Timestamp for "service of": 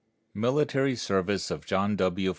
0.95-1.63